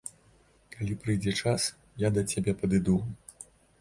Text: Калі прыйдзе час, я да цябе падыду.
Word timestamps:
Калі 0.75 0.95
прыйдзе 1.03 1.33
час, 1.43 1.67
я 2.07 2.11
да 2.17 2.21
цябе 2.33 2.57
падыду. 2.63 2.95